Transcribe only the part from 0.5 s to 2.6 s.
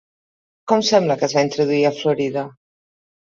Com sembla que es va introduir a Florida?